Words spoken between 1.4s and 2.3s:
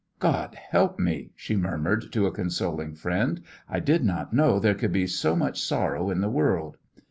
murmured to